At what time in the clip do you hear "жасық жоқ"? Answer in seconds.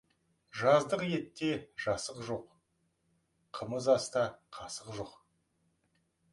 1.83-2.57